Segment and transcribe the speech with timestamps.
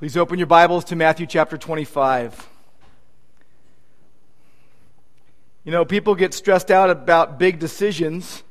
[0.00, 2.48] Please open your Bibles to Matthew chapter 25.
[5.62, 8.42] You know, people get stressed out about big decisions,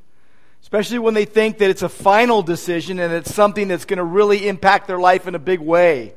[0.61, 4.03] especially when they think that it's a final decision and it's something that's going to
[4.03, 6.13] really impact their life in a big way.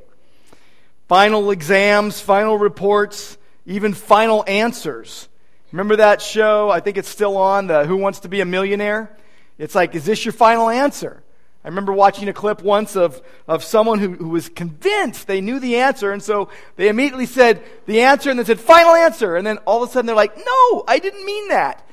[1.08, 5.30] Final exams, final reports, even final answers.
[5.70, 6.68] Remember that show?
[6.68, 9.16] I think it's still on, the Who Wants to Be a Millionaire?
[9.56, 11.22] It's like, is this your final answer?
[11.64, 15.60] I remember watching a clip once of, of someone who, who was convinced they knew
[15.60, 19.36] the answer, and so they immediately said the answer and then said, final answer.
[19.36, 21.86] And then all of a sudden they're like, no, I didn't mean that.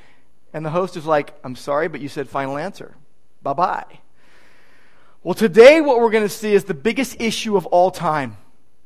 [0.53, 2.95] And the host is like, I'm sorry, but you said final answer.
[3.43, 3.99] Bye bye.
[5.21, 8.37] Well, today what we're going to see is the biggest issue of all time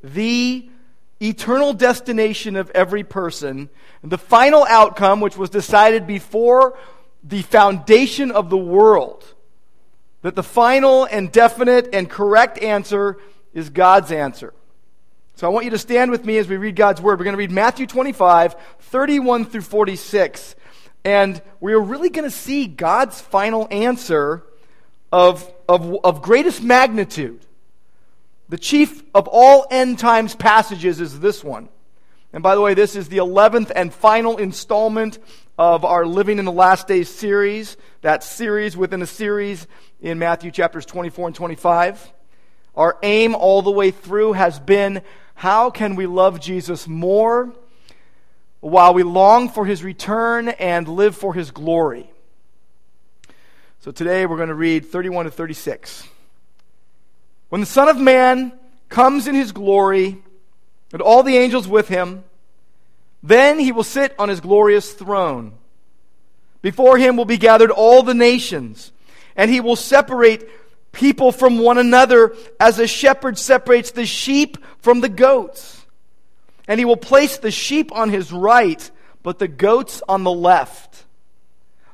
[0.03, 0.69] the
[1.21, 3.69] eternal destination of every person,
[4.03, 6.77] the final outcome, which was decided before
[7.23, 9.23] the foundation of the world
[10.23, 13.19] that the final and definite and correct answer
[13.53, 14.53] is God's answer.
[15.35, 17.19] So I want you to stand with me as we read God's word.
[17.19, 20.55] We're going to read Matthew 25, 31 through 46.
[21.03, 24.43] And we're really going to see God's final answer
[25.11, 27.41] of, of, of greatest magnitude.
[28.47, 31.67] The chief of all end times passages is this one.
[32.31, 35.19] And by the way, this is the 11th and final installment
[35.57, 39.67] of our Living in the Last Days series, that series within a series
[40.01, 42.11] in Matthew chapters 24 and 25.
[42.75, 45.01] Our aim all the way through has been
[45.35, 47.53] how can we love Jesus more
[48.61, 52.09] while we long for his return and live for his glory?
[53.81, 56.07] So today we're going to read 31 to 36.
[57.49, 58.53] When the Son of Man
[58.89, 60.17] comes in his glory,
[60.91, 62.23] and all the angels with him,
[63.23, 65.53] then he will sit on his glorious throne.
[66.61, 68.91] Before him will be gathered all the nations,
[69.35, 70.47] and he will separate
[70.91, 75.85] people from one another as a shepherd separates the sheep from the goats.
[76.67, 78.91] And he will place the sheep on his right,
[79.23, 81.05] but the goats on the left.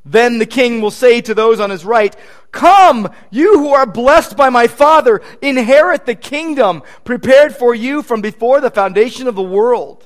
[0.06, 2.16] Then the king will say to those on his right,
[2.52, 8.22] Come, you who are blessed by my Father, inherit the kingdom prepared for you from
[8.22, 10.06] before the foundation of the world.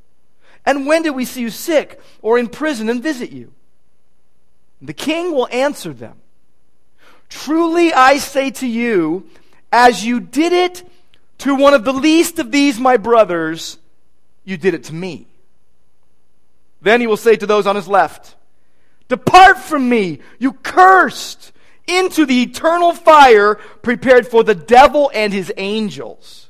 [0.65, 3.53] And when did we see you sick or in prison and visit you?
[4.81, 6.17] The king will answer them
[7.29, 9.25] Truly I say to you,
[9.71, 10.83] as you did it
[11.39, 13.77] to one of the least of these my brothers,
[14.43, 15.27] you did it to me.
[16.81, 18.35] Then he will say to those on his left,
[19.07, 21.53] Depart from me, you cursed,
[21.87, 26.49] into the eternal fire prepared for the devil and his angels.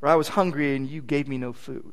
[0.00, 1.92] For I was hungry and you gave me no food.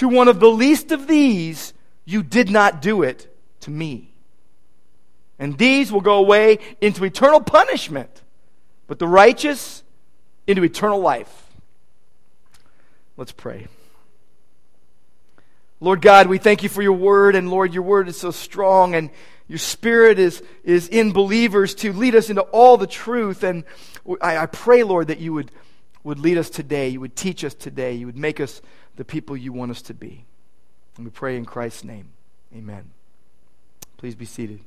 [0.00, 1.74] to one of the least of these,
[2.06, 3.30] you did not do it
[3.60, 4.10] to me.
[5.38, 8.22] And these will go away into eternal punishment,
[8.86, 9.82] but the righteous
[10.46, 11.30] into eternal life.
[13.18, 13.68] Let's pray.
[15.80, 18.94] Lord God, we thank you for your word, and Lord, your word is so strong,
[18.94, 19.10] and
[19.48, 23.42] your spirit is, is in believers to lead us into all the truth.
[23.42, 23.64] And
[24.22, 25.50] I, I pray, Lord, that you would,
[26.02, 28.62] would lead us today, you would teach us today, you would make us
[28.96, 30.24] the people you want us to be.
[30.96, 32.08] And we pray in Christ's name.
[32.54, 32.90] Amen.
[33.96, 34.60] Please be seated.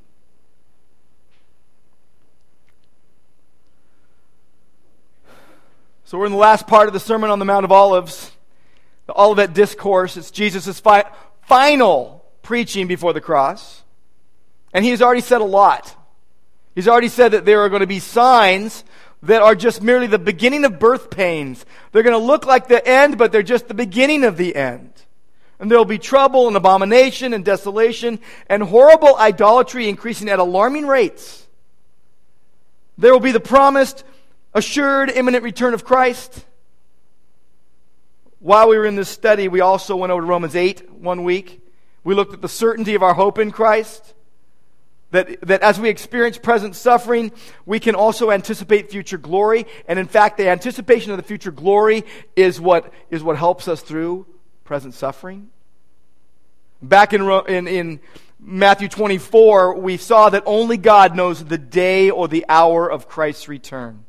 [6.04, 8.30] So we're in the last part of the Sermon on the Mount of Olives,
[9.06, 10.16] the Olivet Discourse.
[10.16, 11.10] It's Jesus' fi-
[11.42, 13.82] final preaching before the cross.
[14.72, 15.96] And he has already said a lot.
[16.74, 18.84] He's already said that there are going to be signs
[19.24, 21.64] that are just merely the beginning of birth pains.
[21.92, 24.90] They're going to look like the end, but they're just the beginning of the end.
[25.58, 28.18] And there will be trouble and abomination and desolation
[28.48, 31.46] and horrible idolatry increasing at alarming rates.
[32.98, 34.04] There will be the promised,
[34.52, 36.44] assured, imminent return of Christ.
[38.40, 41.60] while we were in this study, we also went over to Romans 8 one week.
[42.04, 44.13] We looked at the certainty of our hope in Christ.
[45.14, 47.30] That, that as we experience present suffering,
[47.66, 49.64] we can also anticipate future glory.
[49.86, 52.02] And in fact, the anticipation of the future glory
[52.34, 54.26] is what, is what helps us through
[54.64, 55.50] present suffering.
[56.82, 58.00] Back in, in, in
[58.40, 63.46] Matthew 24, we saw that only God knows the day or the hour of Christ's
[63.46, 64.04] return.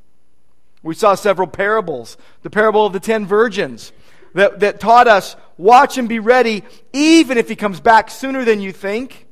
[0.82, 2.18] We saw several parables.
[2.42, 3.92] The parable of the ten virgins
[4.34, 6.64] that, that taught us watch and be ready,
[6.94, 9.25] even if he comes back sooner than you think.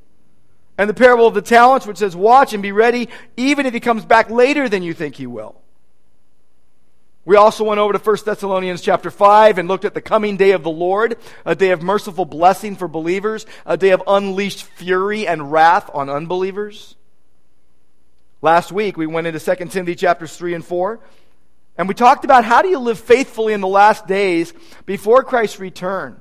[0.84, 3.08] And the parable of the talents, which says watch and be ready,
[3.38, 5.56] even if he comes back later than you think he will.
[7.24, 10.52] We also went over to 1 Thessalonians chapter 5 and looked at the coming day
[10.52, 11.16] of the Lord,
[11.46, 16.10] a day of merciful blessing for believers, a day of unleashed fury and wrath on
[16.10, 16.98] unbelievers.
[18.42, 21.00] Last week we went into 2 Timothy chapters 3 and 4,
[21.78, 24.54] and we talked about how do you live faithfully in the last days
[24.86, 26.20] before Christ's return.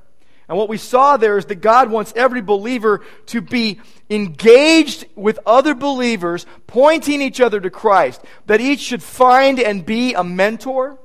[0.52, 5.38] And what we saw there is that God wants every believer to be engaged with
[5.46, 8.22] other believers, pointing each other to Christ.
[8.44, 10.98] That each should find and be a mentor,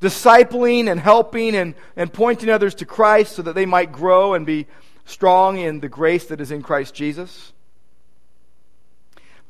[0.00, 4.46] discipling and helping and, and pointing others to Christ so that they might grow and
[4.46, 4.68] be
[5.04, 7.52] strong in the grace that is in Christ Jesus.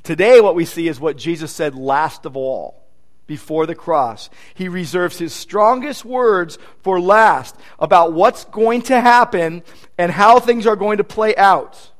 [0.03, 2.88] Today, what we see is what Jesus said last of all
[3.29, 4.29] before the cross.
[4.55, 9.63] He reserves his strongest words for last about what's going to happen
[9.97, 11.93] and how things are going to play out.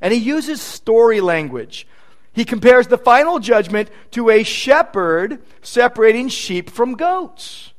[0.00, 1.88] And he uses story language.
[2.32, 7.72] He compares the final judgment to a shepherd separating sheep from goats.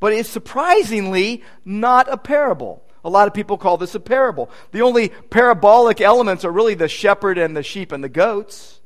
[0.00, 2.82] But it's surprisingly not a parable.
[3.04, 4.50] A lot of people call this a parable.
[4.72, 8.79] The only parabolic elements are really the shepherd and the sheep and the goats.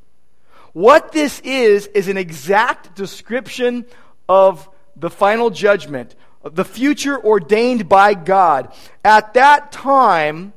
[0.74, 3.86] What this is, is an exact description
[4.28, 8.74] of the final judgment, the future ordained by God.
[9.04, 10.52] At that time,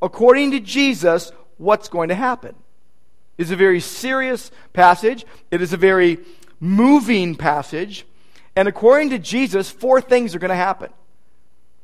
[0.00, 2.54] according to Jesus, what's going to happen?
[3.38, 5.24] It's a very serious passage.
[5.50, 6.18] It is a very
[6.60, 8.06] moving passage.
[8.54, 10.90] And according to Jesus, four things are going to happen.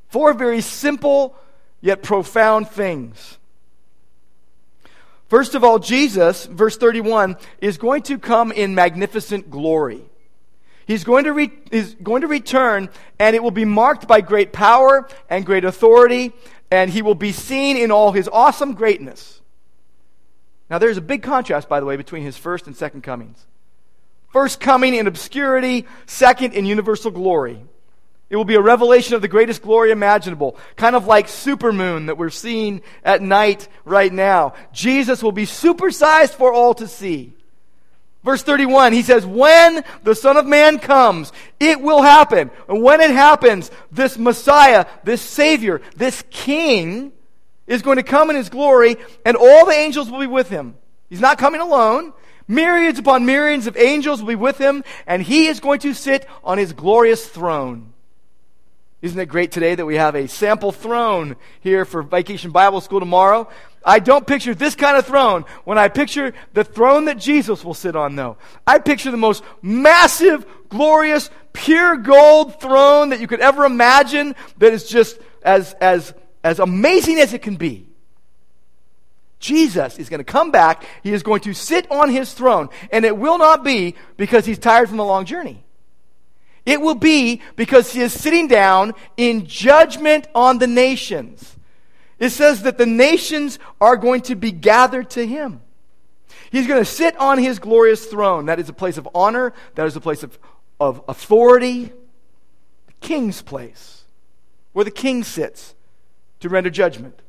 [0.08, 1.34] Four very simple
[1.80, 3.38] yet profound things.
[5.32, 10.02] First of all, Jesus, verse 31, is going to come in magnificent glory.
[10.84, 14.52] He's going to, re- is going to return, and it will be marked by great
[14.52, 16.34] power and great authority,
[16.70, 19.40] and he will be seen in all his awesome greatness.
[20.68, 23.46] Now, there's a big contrast, by the way, between his first and second comings.
[24.34, 27.64] First coming in obscurity, second in universal glory.
[28.32, 32.16] It will be a revelation of the greatest glory imaginable, kind of like supermoon that
[32.16, 34.54] we're seeing at night right now.
[34.72, 37.34] Jesus will be supersized for all to see.
[38.24, 41.30] Verse 31, he says, When the Son of Man comes,
[41.60, 42.50] it will happen.
[42.70, 47.12] And when it happens, this Messiah, this Savior, this King
[47.66, 48.96] is going to come in his glory,
[49.26, 50.74] and all the angels will be with him.
[51.10, 52.14] He's not coming alone.
[52.48, 56.26] Myriads upon myriads of angels will be with him, and he is going to sit
[56.42, 57.91] on his glorious throne.
[59.02, 63.00] Isn't it great today that we have a sample throne here for Vacation Bible School
[63.00, 63.48] tomorrow?
[63.84, 67.74] I don't picture this kind of throne when I picture the throne that Jesus will
[67.74, 68.36] sit on, though.
[68.64, 74.72] I picture the most massive, glorious, pure gold throne that you could ever imagine that
[74.72, 77.88] is just as, as, as amazing as it can be.
[79.40, 80.84] Jesus is going to come back.
[81.02, 82.68] He is going to sit on his throne.
[82.92, 85.64] And it will not be because he's tired from the long journey.
[86.64, 91.56] It will be because he is sitting down in judgment on the nations.
[92.18, 95.60] It says that the nations are going to be gathered to him.
[96.50, 98.46] He's going to sit on his glorious throne.
[98.46, 100.38] That is a place of honor, that is a place of,
[100.78, 101.92] of authority,
[102.86, 104.04] the king's place,
[104.72, 105.74] where the king sits
[106.40, 107.20] to render judgment.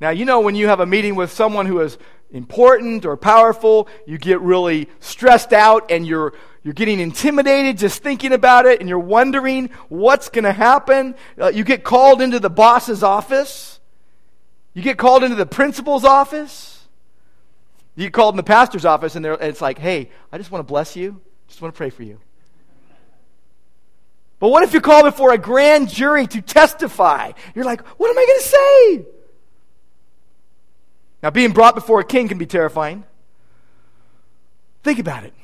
[0.00, 1.98] Now, you know, when you have a meeting with someone who is
[2.30, 8.32] important or powerful, you get really stressed out and you're you're getting intimidated just thinking
[8.32, 11.14] about it, and you're wondering what's going to happen.
[11.40, 13.80] Uh, you get called into the boss's office.
[14.74, 16.86] You get called into the principal's office.
[17.96, 20.66] You get called in the pastor's office, and, and it's like, hey, I just want
[20.66, 21.20] to bless you.
[21.48, 22.20] Just want to pray for you.
[24.38, 27.32] But what if you're called before a grand jury to testify?
[27.54, 29.12] You're like, what am I going to say?
[31.22, 33.04] Now, being brought before a king can be terrifying.
[34.82, 35.34] Think about it.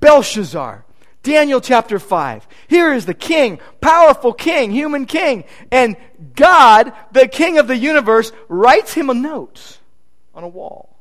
[0.00, 0.84] Belshazzar.
[1.22, 2.46] Daniel chapter 5.
[2.68, 5.44] Here is the king, powerful king, human king.
[5.72, 5.96] And
[6.36, 9.78] God, the king of the universe, writes him a note
[10.34, 10.96] on a wall.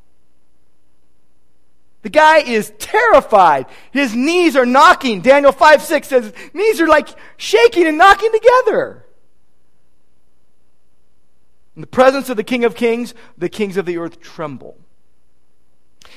[2.01, 3.67] The guy is terrified.
[3.91, 5.21] His knees are knocking.
[5.21, 9.05] Daniel 5 6 says, knees are like shaking and knocking together.
[11.75, 14.77] In the presence of the King of Kings, the kings of the earth tremble.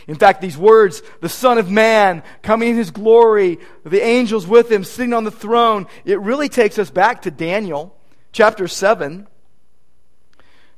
[0.09, 4.73] In fact, these words, the Son of Man coming in his glory, the angels with
[4.73, 7.95] him sitting on the throne, it really takes us back to Daniel
[8.33, 9.29] chapter 7.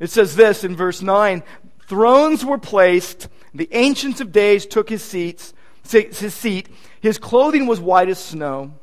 [0.00, 1.42] It says this in verse 9
[1.86, 5.52] Thrones were placed the ancients of days took his seats,
[5.88, 6.68] his seat.
[7.00, 8.74] His clothing was white as snow.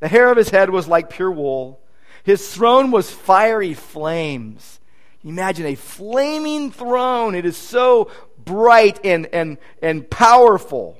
[0.00, 1.80] The hair of his head was like pure wool.
[2.22, 4.80] His throne was fiery flames.
[5.24, 7.34] Imagine a flaming throne.
[7.34, 8.10] It is so
[8.46, 10.96] bright and, and, and powerful.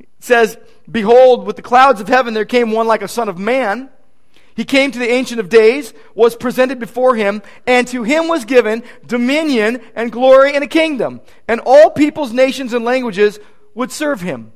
[0.00, 0.58] It says,
[0.90, 3.90] Behold, with the clouds of heaven there came one like a son of man.
[4.56, 8.44] He came to the Ancient of Days, was presented before him, and to him was
[8.44, 11.20] given dominion and glory and a kingdom.
[11.46, 13.38] And all peoples, nations, and languages
[13.76, 14.50] would serve him.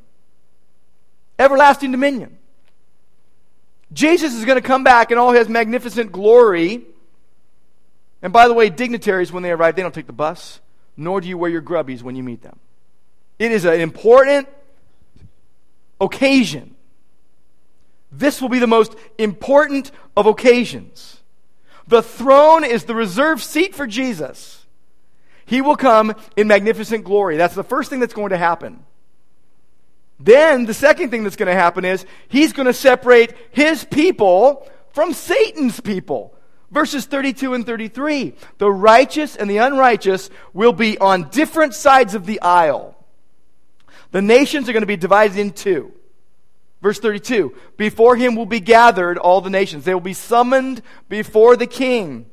[1.38, 2.38] Everlasting dominion.
[3.92, 6.84] Jesus is going to come back in all his magnificent glory.
[8.22, 10.58] And by the way, dignitaries, when they arrive, they don't take the bus,
[10.96, 12.58] nor do you wear your grubbies when you meet them.
[13.38, 14.48] It is an important
[16.00, 16.74] occasion.
[18.10, 21.20] This will be the most important of occasions.
[21.86, 24.66] The throne is the reserved seat for Jesus.
[25.46, 27.36] He will come in magnificent glory.
[27.36, 28.84] That's the first thing that's going to happen.
[30.20, 34.68] Then the second thing that's going to happen is he's going to separate his people
[34.92, 36.31] from Satan's people.
[36.72, 38.34] Verses 32 and 33.
[38.56, 42.96] The righteous and the unrighteous will be on different sides of the aisle.
[44.10, 45.92] The nations are going to be divided in two.
[46.80, 49.84] Verse 32 Before him will be gathered all the nations.
[49.84, 52.26] They will be summoned before the king.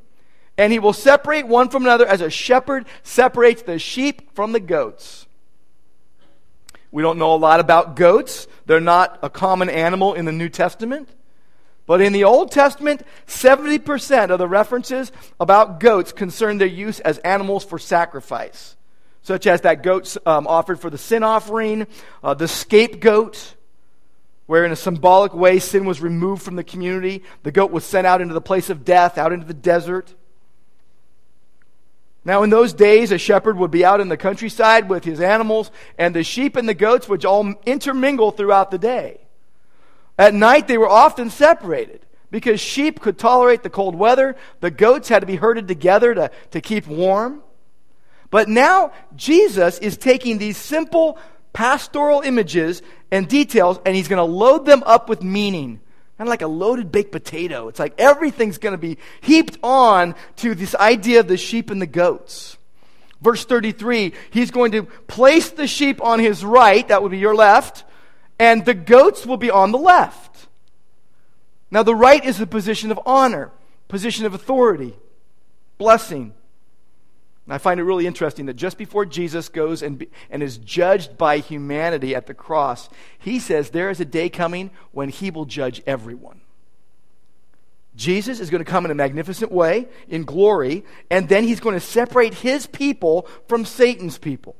[0.58, 4.60] And he will separate one from another as a shepherd separates the sheep from the
[4.60, 5.26] goats.
[6.92, 8.48] We don't know a lot about goats.
[8.66, 11.10] They're not a common animal in the New Testament.
[11.90, 17.18] But in the Old Testament, 70% of the references about goats concern their use as
[17.18, 18.76] animals for sacrifice,
[19.24, 21.88] such as that goat um, offered for the sin offering,
[22.24, 23.56] uh, the scapegoat,
[24.46, 27.24] where in a symbolic way sin was removed from the community.
[27.42, 30.14] The goat was sent out into the place of death, out into the desert.
[32.24, 35.72] Now, in those days, a shepherd would be out in the countryside with his animals,
[35.98, 39.22] and the sheep and the goats would all intermingle throughout the day.
[40.20, 44.36] At night, they were often separated because sheep could tolerate the cold weather.
[44.60, 47.42] The goats had to be herded together to, to keep warm.
[48.30, 51.18] But now, Jesus is taking these simple
[51.54, 55.80] pastoral images and details, and he's going to load them up with meaning.
[56.18, 57.70] Kind of like a loaded baked potato.
[57.70, 61.82] It's like everything's going to be heaped on to this idea of the sheep and
[61.82, 62.58] the goats.
[63.22, 67.36] Verse 33, he's going to place the sheep on his right, that would be your
[67.36, 67.86] left,
[68.40, 70.48] and the goats will be on the left.
[71.70, 73.52] Now, the right is the position of honor,
[73.90, 74.96] position of authority,
[75.78, 76.34] blessing.
[77.46, 80.58] And I find it really interesting that just before Jesus goes and, be, and is
[80.58, 85.30] judged by humanity at the cross, he says there is a day coming when he
[85.30, 86.42] will judge everyone.
[87.96, 91.76] Jesus is going to come in a magnificent way, in glory, and then he's going
[91.76, 94.56] to separate his people from Satan's people.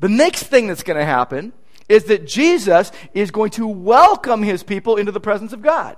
[0.00, 1.52] The next thing that's going to happen
[1.88, 5.96] is that Jesus is going to welcome his people into the presence of God.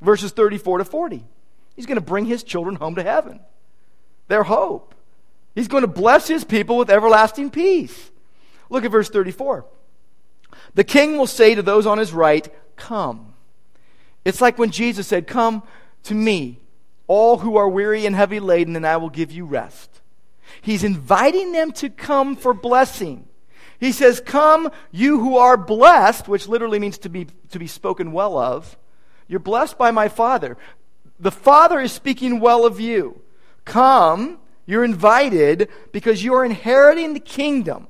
[0.00, 1.24] Verses 34 to 40.
[1.74, 3.40] He's going to bring his children home to heaven
[4.28, 4.94] their hope.
[5.54, 8.10] He's going to bless his people with everlasting peace.
[8.68, 9.64] Look at verse 34.
[10.74, 13.34] The king will say to those on his right, Come.
[14.24, 15.62] It's like when Jesus said, Come
[16.04, 16.58] to me,
[17.06, 19.95] all who are weary and heavy laden, and I will give you rest.
[20.60, 23.26] He's inviting them to come for blessing.
[23.78, 28.12] He says, Come, you who are blessed, which literally means to be, to be spoken
[28.12, 28.76] well of.
[29.28, 30.56] You're blessed by my Father.
[31.18, 33.20] The Father is speaking well of you.
[33.64, 37.88] Come, you're invited because you are inheriting the kingdom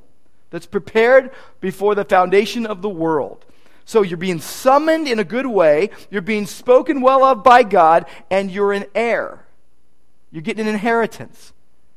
[0.50, 3.44] that's prepared before the foundation of the world.
[3.84, 8.06] So you're being summoned in a good way, you're being spoken well of by God,
[8.30, 9.44] and you're an heir.
[10.32, 11.52] You're getting an inheritance.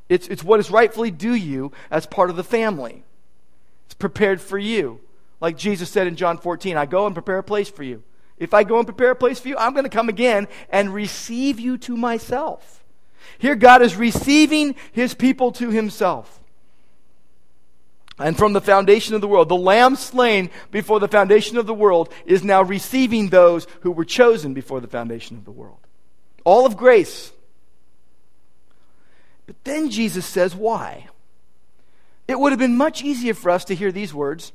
[0.10, 3.04] It's, it's what is rightfully due you as part of the family.
[3.86, 5.00] It's prepared for you.
[5.40, 8.04] Like Jesus said in John 14, I go and prepare a place for you.
[8.38, 10.94] If I go and prepare a place for you, I'm going to come again and
[10.94, 12.84] receive you to myself.
[13.38, 16.40] Here, God is receiving his people to himself.
[18.18, 21.74] And from the foundation of the world, the lamb slain before the foundation of the
[21.74, 25.80] world is now receiving those who were chosen before the foundation of the world.
[26.44, 27.32] All of grace.
[29.50, 31.08] But then Jesus says, why?
[32.28, 34.54] It would have been much easier for us to hear these words.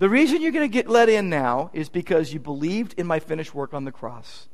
[0.00, 3.20] The reason you're going to get let in now is because you believed in my
[3.20, 4.48] finished work on the cross.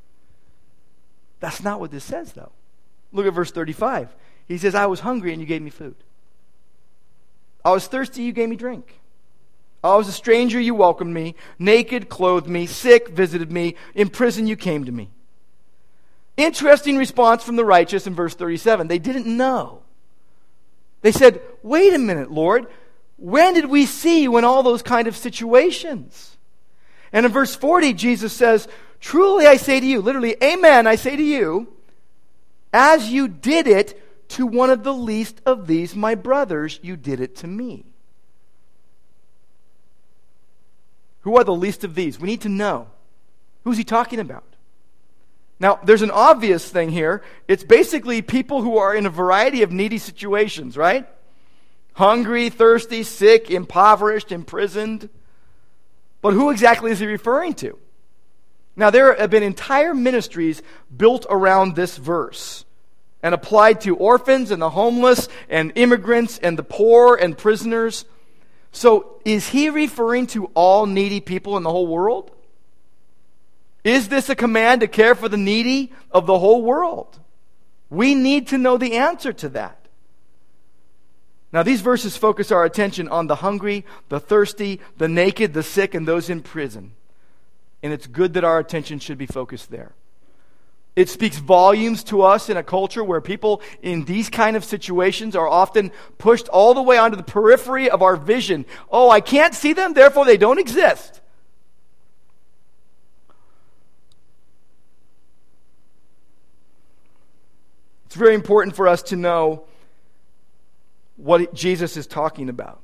[1.40, 2.52] That's not what this says, though.
[3.11, 4.14] Look at verse 35.
[4.47, 5.97] He says, I was hungry and you gave me food.
[7.64, 9.00] I was thirsty, you gave me drink.
[9.83, 11.35] I was a stranger, you welcomed me.
[11.59, 12.67] Naked, clothed me.
[12.67, 13.75] Sick, visited me.
[13.97, 15.11] In prison, you came to me.
[16.40, 18.88] Interesting response from the righteous in verse 37.
[18.88, 19.82] They didn't know.
[21.02, 22.66] They said, Wait a minute, Lord.
[23.18, 26.38] When did we see you in all those kind of situations?
[27.12, 28.66] And in verse 40, Jesus says,
[29.00, 31.68] Truly I say to you, literally, Amen, I say to you,
[32.73, 37.20] as you did it to one of the least of these, my brothers, you did
[37.20, 37.85] it to me.
[41.23, 42.18] Who are the least of these?
[42.18, 42.88] We need to know.
[43.64, 44.50] Who's he talking about?
[45.61, 47.23] Now, there's an obvious thing here.
[47.47, 51.07] It's basically people who are in a variety of needy situations, right?
[51.93, 55.11] Hungry, thirsty, sick, impoverished, imprisoned.
[56.23, 57.79] But who exactly is he referring to?
[58.75, 60.62] Now, there have been entire ministries
[60.97, 62.64] built around this verse
[63.23, 68.07] and applied to orphans and the homeless and immigrants and the poor and prisoners.
[68.73, 72.31] So, is he referring to all needy people in the whole world?
[73.84, 77.18] Is this a command to care for the needy of the whole world?
[77.88, 79.76] We need to know the answer to that.
[81.52, 85.94] Now, these verses focus our attention on the hungry, the thirsty, the naked, the sick,
[85.94, 86.92] and those in prison.
[87.82, 89.92] And it's good that our attention should be focused there.
[90.94, 95.34] It speaks volumes to us in a culture where people in these kind of situations
[95.34, 98.66] are often pushed all the way onto the periphery of our vision.
[98.90, 101.20] Oh, I can't see them, therefore they don't exist.
[108.11, 109.62] It's very important for us to know
[111.14, 112.81] what Jesus is talking about.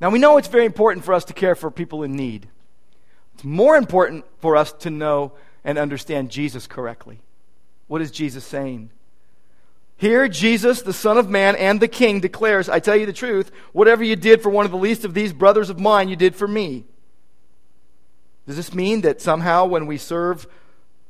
[0.00, 2.48] Now, we know it's very important for us to care for people in need.
[3.34, 5.32] It's more important for us to know
[5.64, 7.22] and understand Jesus correctly.
[7.88, 8.90] What is Jesus saying?
[9.96, 13.50] Here, Jesus, the Son of Man and the King, declares, I tell you the truth,
[13.72, 16.36] whatever you did for one of the least of these brothers of mine, you did
[16.36, 16.84] for me.
[18.46, 20.46] Does this mean that somehow when we serve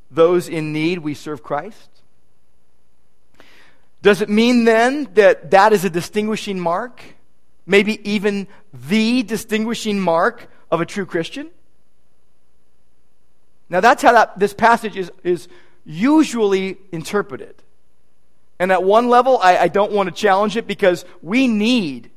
[0.09, 1.99] those in need, we serve Christ?
[4.03, 7.01] Does it mean then that that is a distinguishing mark?
[7.65, 11.49] Maybe even the distinguishing mark of a true Christian?
[13.69, 15.47] Now, that's how that, this passage is, is
[15.85, 17.55] usually interpreted.
[18.59, 22.11] And at one level, I, I don't want to challenge it because we need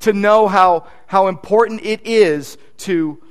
[0.00, 3.22] to know how, how important it is to,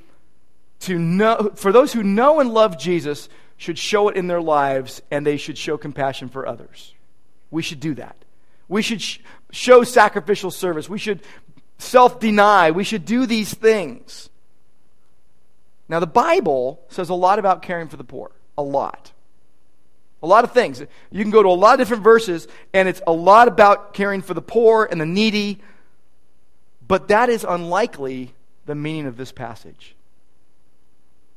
[0.81, 5.01] to know, for those who know and love Jesus, should show it in their lives
[5.09, 6.93] and they should show compassion for others.
[7.51, 8.15] We should do that.
[8.67, 9.19] We should sh-
[9.51, 10.89] show sacrificial service.
[10.89, 11.21] We should
[11.77, 12.71] self deny.
[12.71, 14.29] We should do these things.
[15.89, 18.31] Now, the Bible says a lot about caring for the poor.
[18.57, 19.11] A lot.
[20.21, 20.81] A lot of things.
[21.11, 24.21] You can go to a lot of different verses, and it's a lot about caring
[24.21, 25.61] for the poor and the needy,
[26.85, 28.33] but that is unlikely
[28.65, 29.95] the meaning of this passage.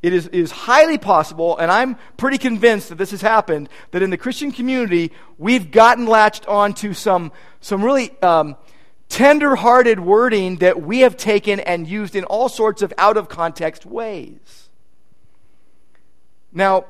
[0.03, 4.09] It is, is highly possible, and I'm pretty convinced that this has happened, that in
[4.09, 8.57] the Christian community, we've gotten latched onto some, some really um,
[9.11, 13.29] tender hearted wording that we have taken and used in all sorts of out of
[13.29, 14.71] context ways.
[16.51, 16.87] Now,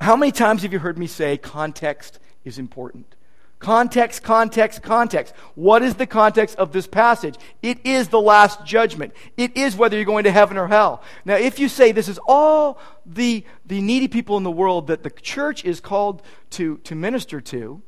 [0.00, 3.14] how many times have you heard me say context is important?
[3.64, 5.32] Context, context, context.
[5.54, 7.36] What is the context of this passage?
[7.62, 9.14] It is the last judgment.
[9.38, 11.02] It is whether you're going to heaven or hell.
[11.24, 15.02] Now, if you say this is all the, the needy people in the world that
[15.02, 17.80] the church is called to, to minister to,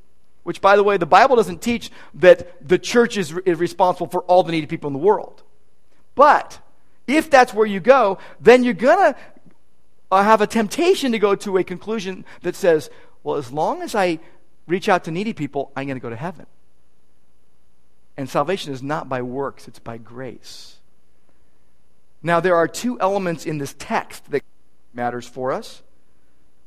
[0.44, 4.22] which, by the way, the Bible doesn't teach that the church is, is responsible for
[4.22, 5.42] all the needy people in the world.
[6.14, 6.58] But
[7.06, 9.20] if that's where you go, then you're going to
[10.10, 12.88] uh, have a temptation to go to a conclusion that says,
[13.22, 14.20] well, as long as I
[14.66, 16.46] reach out to needy people, I'm going to go to heaven.
[18.16, 20.76] And salvation is not by works, it's by grace.
[22.22, 24.42] Now, there are two elements in this text that
[24.94, 25.83] matters for us.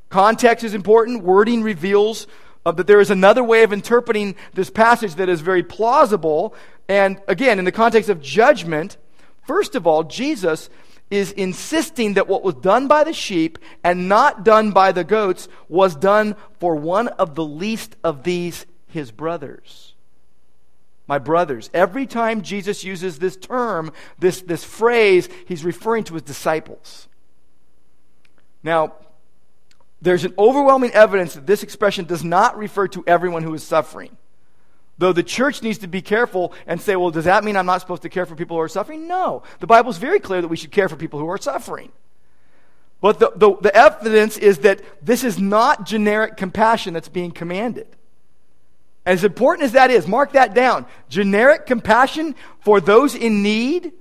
[0.10, 1.24] Context is important.
[1.24, 2.28] Wording reveals
[2.66, 6.54] uh, that there is another way of interpreting this passage that is very plausible.
[6.88, 8.98] And again, in the context of judgment,
[9.46, 10.70] first of all, Jesus
[11.10, 15.48] is insisting that what was done by the sheep and not done by the goats
[15.68, 19.96] was done for one of the least of these, his brothers.
[21.08, 21.72] My brothers.
[21.74, 27.08] Every time Jesus uses this term, this, this phrase, he's referring to his disciples.
[28.62, 28.94] Now,
[30.02, 34.16] there's an overwhelming evidence that this expression does not refer to everyone who is suffering.
[35.00, 37.80] Though the church needs to be careful and say, well, does that mean I'm not
[37.80, 39.08] supposed to care for people who are suffering?
[39.08, 39.44] No.
[39.62, 41.92] The Bible is very clear that we should care for people who are suffering.
[43.00, 47.88] But the, the, the evidence is that this is not generic compassion that's being commanded.
[49.06, 50.86] As important as that is, mark that down.
[51.08, 53.94] Generic compassion for those in need,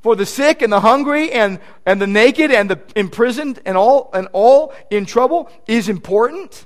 [0.00, 4.10] for the sick and the hungry and, and the naked and the imprisoned and all,
[4.14, 6.64] and all in trouble is important.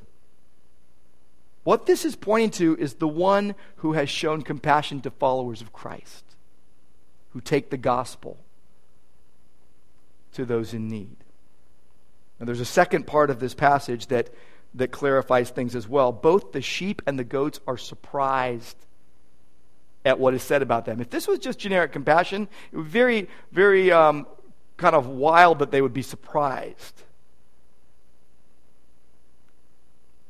[1.68, 5.70] What this is pointing to is the one who has shown compassion to followers of
[5.70, 6.24] Christ,
[7.35, 8.38] who take the gospel
[10.33, 11.18] to those in need.
[12.40, 14.31] Now, there's a second part of this passage that,
[14.76, 16.11] that clarifies things as well.
[16.11, 18.78] Both the sheep and the goats are surprised
[20.07, 21.02] at what is said about them.
[21.02, 24.26] If this was just generic compassion, it would be very, very um,
[24.78, 27.02] kind of wild that they would be surprised.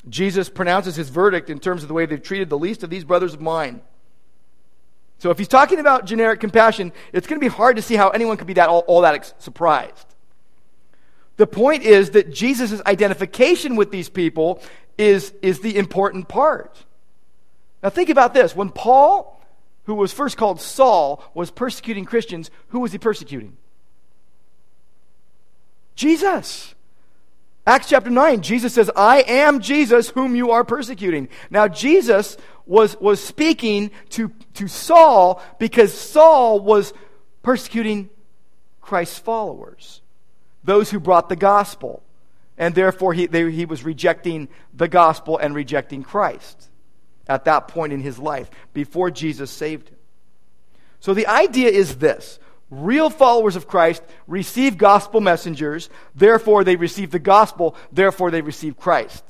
[0.09, 3.05] Jesus pronounces his verdict in terms of the way they've treated the least of these
[3.05, 3.81] brothers of mine.
[5.19, 8.11] So if he's talking about generic compassion, it's going to be hard to see how
[8.11, 10.07] anyone could be that all, all that ex- surprised.
[11.37, 14.63] The point is that Jesus' identification with these people
[14.97, 16.85] is, is the important part.
[17.83, 18.55] Now think about this.
[18.55, 19.41] When Paul,
[19.85, 23.57] who was first called Saul, was persecuting Christians, who was he persecuting?
[25.95, 26.75] Jesus.
[27.69, 31.29] Acts chapter 9, Jesus says, I am Jesus whom you are persecuting.
[31.51, 36.95] Now, Jesus was, was speaking to, to Saul because Saul was
[37.43, 38.09] persecuting
[38.81, 40.01] Christ's followers,
[40.65, 42.03] those who brought the gospel.
[42.57, 46.71] And therefore, he, they, he was rejecting the gospel and rejecting Christ
[47.29, 49.99] at that point in his life before Jesus saved him.
[51.01, 52.39] So the idea is this
[52.71, 58.77] Real followers of Christ receive gospel messengers, therefore they receive the gospel, therefore they receive
[58.77, 59.25] Christ.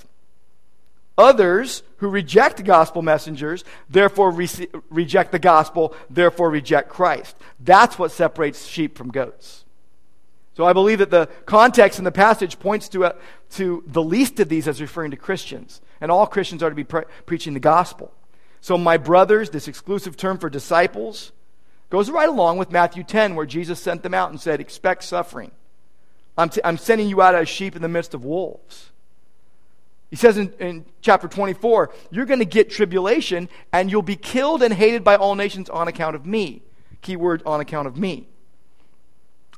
[1.16, 4.48] Others who reject gospel messengers, therefore re-
[4.90, 7.36] reject the gospel, therefore reject Christ.
[7.60, 9.64] That's what separates sheep from goats.
[10.54, 13.16] So I believe that the context in the passage points to, a,
[13.50, 15.80] to the least of these as referring to Christians.
[16.00, 18.12] And all Christians are to be pre- preaching the gospel.
[18.60, 21.30] So, my brothers, this exclusive term for disciples,
[21.90, 25.50] Goes right along with Matthew 10, where Jesus sent them out and said, Expect suffering.
[26.36, 28.90] I'm, t- I'm sending you out as sheep in the midst of wolves.
[30.10, 34.62] He says in, in chapter 24, You're going to get tribulation, and you'll be killed
[34.62, 36.62] and hated by all nations on account of me.
[37.00, 38.28] Key word, on account of me.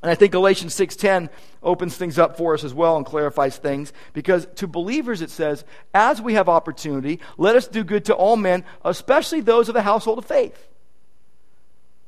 [0.02, 1.28] And I think Galatians 6:10
[1.62, 5.62] opens things up for us as well and clarifies things because to believers it says,
[5.92, 9.82] as we have opportunity, let us do good to all men, especially those of the
[9.82, 10.69] household of faith.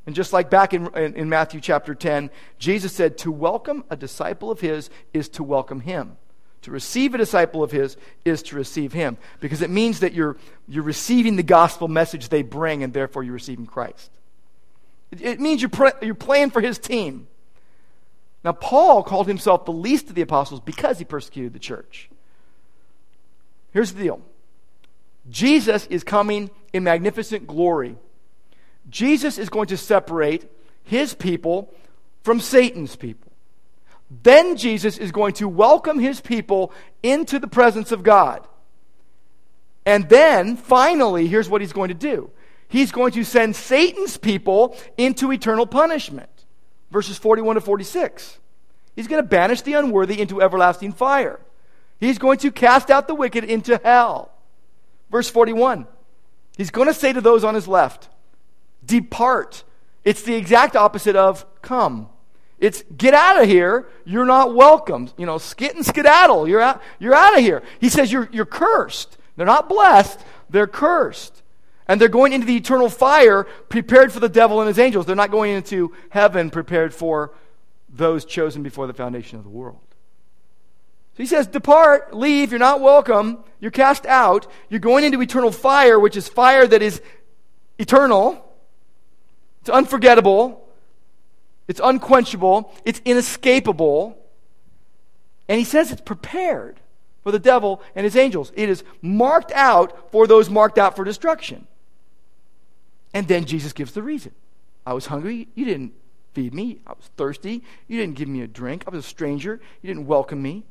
[0.07, 3.97] And just like back in, in, in, Matthew chapter 10, Jesus said, To welcome a
[3.97, 6.17] disciple of his is to welcome him.
[6.63, 9.17] To receive a disciple of his is to receive him.
[9.41, 10.37] Because it means that you're,
[10.69, 14.11] you're receiving the gospel message they bring, and therefore you're receiving Christ.
[15.13, 17.29] It, it means you're, pre- you're playing for his team.
[18.45, 22.11] Now, Paul called himself the least of the apostles because he persecuted the church.
[23.73, 24.21] Here's the deal
[25.31, 27.97] Jesus is coming in magnificent glory
[28.91, 30.51] Jesus is going to separate
[30.85, 31.73] his people
[32.23, 33.33] from Satan's people.
[34.23, 38.47] Then Jesus is going to welcome his people into the presence of God.
[39.87, 42.31] And then, finally, here's what he's going to do
[42.69, 46.31] he's going to send Satan's people into eternal punishment.
[46.91, 48.39] Verses 41 to 46.
[48.95, 51.41] He's going to banish the unworthy into everlasting fire.
[52.01, 54.31] He's going to cast out the wicked into hell.
[55.11, 55.87] Verse 41.
[56.57, 58.09] He's going to say to those on his left,
[58.85, 59.65] Depart.
[60.05, 62.09] It's the exact opposite of come.
[62.59, 63.89] It's get out of here.
[64.05, 65.11] You're not welcome.
[65.17, 66.49] You know, skit and skedaddle.
[66.49, 67.63] You're out, you're out of here.
[67.81, 69.19] He says you're, you're cursed.
[69.37, 71.43] They're not blessed, they're cursed.
[71.89, 75.05] And they're going into the eternal fire prepared for the devil and his angels.
[75.05, 77.33] They're not going into heaven prepared for
[77.89, 79.81] those chosen before the foundation of the world.
[81.15, 85.51] So he says, Depart, leave, you're not welcome, you're cast out, you're going into eternal
[85.53, 87.03] fire, which is fire that is
[87.79, 88.49] eternal.
[89.63, 90.69] It's unforgettable.
[91.69, 92.75] It's unquenchable.
[92.85, 94.19] It's inescapable.
[95.49, 96.81] And he says it's prepared
[97.23, 98.53] for the devil and his angels.
[98.57, 101.67] It is marked out for those marked out for destruction.
[103.15, 104.33] And then Jesus gives the reason.
[104.85, 105.47] I was hungry.
[105.55, 105.93] You didn't
[106.33, 106.81] feed me.
[106.87, 107.63] I was thirsty.
[107.87, 108.85] You didn't give me a drink.
[108.87, 109.61] I was a stranger.
[109.81, 110.65] You didn't welcome me.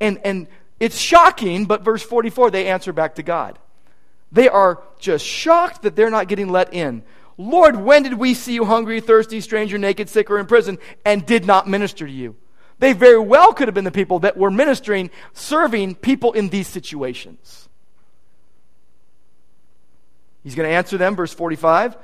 [0.00, 0.46] And, and
[0.78, 3.58] it's shocking, but verse 44, they answer back to God.
[4.30, 7.02] They are just shocked that they're not getting let in.
[7.38, 11.24] Lord, when did we see you hungry, thirsty, stranger, naked, sick, or in prison, and
[11.24, 12.34] did not minister to you?
[12.80, 16.66] They very well could have been the people that were ministering, serving people in these
[16.66, 17.68] situations.
[20.42, 21.96] He's going to answer them, verse 45.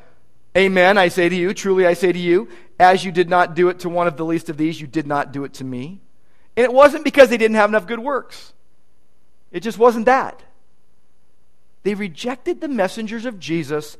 [0.56, 3.68] Amen, I say to you, truly I say to you, as you did not do
[3.70, 6.00] it to one of the least of these, you did not do it to me.
[6.56, 8.52] And it wasn't because they didn't have enough good works,
[9.50, 10.42] it just wasn't that.
[11.82, 13.98] They rejected the messengers of Jesus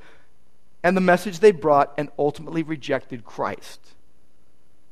[0.84, 3.80] and the message they brought and ultimately rejected Christ.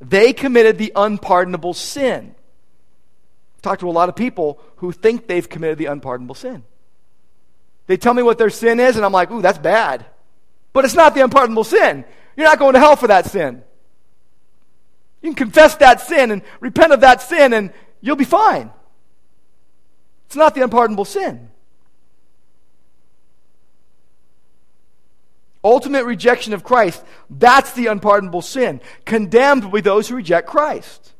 [0.00, 2.34] They committed the unpardonable sin.
[3.54, 6.64] I've talked to a lot of people who think they've committed the unpardonable sin.
[7.86, 10.06] They tell me what their sin is, and I'm like, ooh, that's bad.
[10.72, 12.06] But it's not the unpardonable sin.
[12.36, 13.62] You're not going to hell for that sin.
[15.20, 18.70] You can confess that sin and repent of that sin, and you'll be fine.
[20.26, 21.50] It's not the unpardonable sin.
[25.64, 28.80] Ultimate rejection of Christ, that's the unpardonable sin.
[29.04, 31.12] Condemned will be those who reject Christ.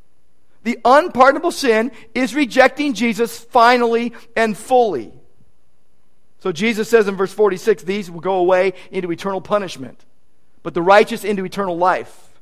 [0.63, 5.13] The unpardonable sin is rejecting Jesus finally and fully.
[6.39, 10.03] So Jesus says in verse 46 these will go away into eternal punishment,
[10.61, 12.33] but the righteous into eternal life.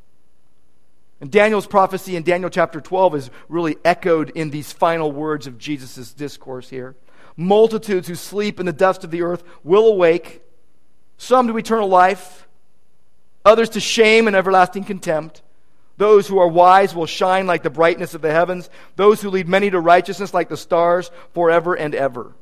[1.19, 5.59] And Daniel's prophecy in Daniel chapter 12 is really echoed in these final words of
[5.59, 6.95] Jesus' discourse here.
[7.37, 10.41] Multitudes who sleep in the dust of the earth will awake,
[11.21, 12.47] some to eternal life,
[13.45, 15.43] others to shame and everlasting contempt.
[15.97, 19.47] Those who are wise will shine like the brightness of the heavens, those who lead
[19.47, 22.33] many to righteousness like the stars forever and ever.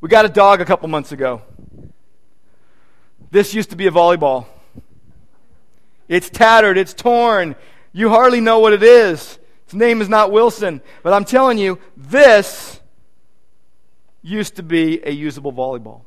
[0.00, 1.42] We got a dog a couple months ago.
[3.32, 4.46] This used to be a volleyball.
[6.06, 7.56] It's tattered, it's torn.
[7.92, 9.38] You hardly know what it is.
[9.64, 10.80] Its name is not Wilson.
[11.02, 12.80] But I'm telling you, this
[14.22, 16.02] used to be a usable volleyball.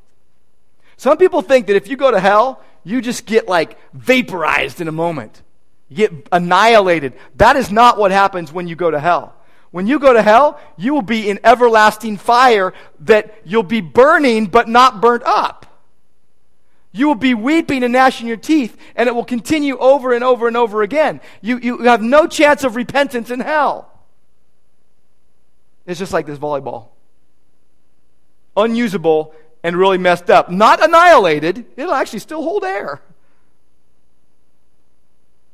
[0.98, 4.88] Some people think that if you go to hell, you just get like vaporized in
[4.88, 5.42] a moment.
[5.90, 7.14] You get annihilated.
[7.36, 9.36] That is not what happens when you go to hell.
[9.72, 14.48] When you go to hell, you will be in everlasting fire that you'll be burning
[14.48, 15.66] but not burnt up.
[16.92, 20.48] You will be weeping and gnashing your teeth, and it will continue over and over
[20.48, 21.22] and over again.
[21.42, 23.90] You, you have no chance of repentance in hell.
[25.86, 26.90] It's just like this volleyball
[28.56, 30.50] unusable and really messed up.
[30.50, 33.02] Not annihilated, it'll actually still hold air.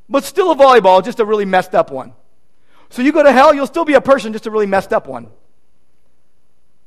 [0.09, 2.13] But still a volleyball, just a really messed up one.
[2.89, 5.07] So you go to hell, you'll still be a person, just a really messed up
[5.07, 5.27] one.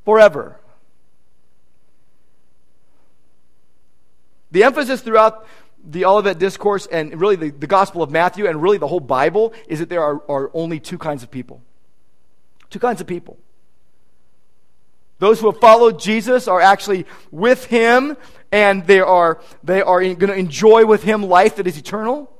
[0.05, 0.59] Forever.
[4.51, 5.47] The emphasis throughout
[5.85, 9.55] the Olivet Discourse and really the, the Gospel of Matthew and really the whole Bible
[9.69, 11.63] is that there are, are only two kinds of people.
[12.69, 13.39] Two kinds of people.
[15.19, 18.17] Those who have followed Jesus are actually with him
[18.53, 22.31] and they are, they are going to enjoy with him life that is eternal.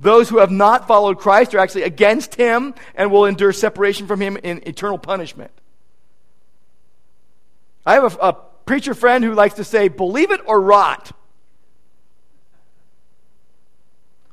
[0.00, 4.20] Those who have not followed Christ are actually against him and will endure separation from
[4.20, 5.50] him in eternal punishment.
[7.86, 8.32] I have a, a
[8.66, 11.12] preacher friend who likes to say, believe it or rot.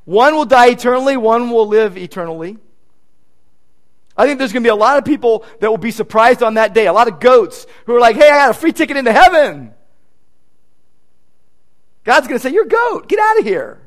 [0.05, 2.57] One will die eternally, one will live eternally.
[4.17, 6.53] I think there's going to be a lot of people that will be surprised on
[6.53, 6.87] that day.
[6.87, 9.73] A lot of goats who are like, hey, I got a free ticket into heaven.
[12.05, 13.09] God's going to say, You're a goat.
[13.09, 13.81] Get out of here.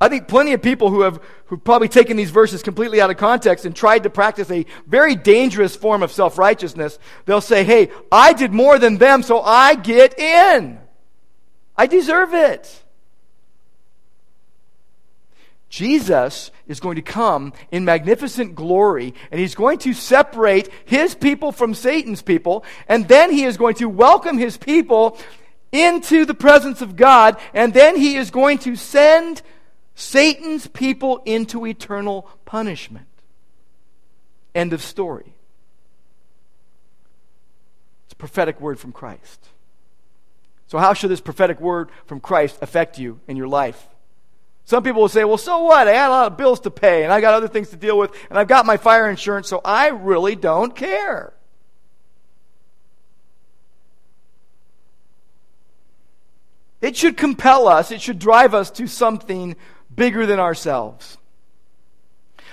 [0.00, 3.16] I think plenty of people who have who've probably taken these verses completely out of
[3.16, 8.32] context and tried to practice a very dangerous form of self-righteousness, they'll say, "Hey, I
[8.32, 10.78] did more than them, so I get in.
[11.76, 12.84] I deserve it."
[15.68, 21.52] Jesus is going to come in magnificent glory, and he's going to separate his people
[21.52, 25.18] from Satan's people, and then he is going to welcome his people
[25.70, 29.42] into the presence of God, and then he is going to send
[29.94, 33.06] Satan's people into eternal punishment.
[34.54, 35.34] End of story.
[38.06, 39.48] It's a prophetic word from Christ.
[40.68, 43.86] So, how should this prophetic word from Christ affect you in your life?
[44.68, 45.88] Some people will say, well, so what?
[45.88, 47.96] I had a lot of bills to pay, and I got other things to deal
[47.96, 51.32] with, and I've got my fire insurance, so I really don't care.
[56.82, 59.56] It should compel us, it should drive us to something
[59.94, 61.16] bigger than ourselves.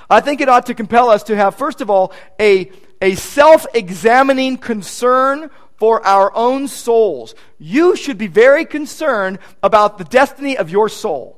[0.10, 3.68] I think it ought to compel us to have, first of all, a, a self
[3.74, 7.36] examining concern for our own souls.
[7.60, 11.35] You should be very concerned about the destiny of your soul.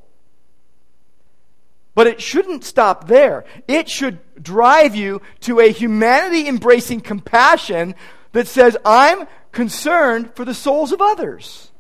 [1.98, 3.44] But it shouldn't stop there.
[3.68, 7.96] It should drive you to a humanity embracing compassion
[8.34, 11.72] that says, I'm concerned for the souls of others.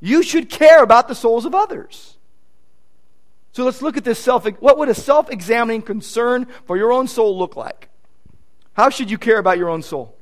[0.00, 2.18] You should care about the souls of others.
[3.52, 4.44] So let's look at this self.
[4.60, 7.88] What would a self examining concern for your own soul look like?
[8.74, 10.14] How should you care about your own soul?